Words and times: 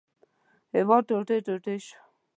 هېواد 0.75 1.03
ټوټې 1.07 1.37
ټوټې 1.45 1.75
شو. 1.85 1.97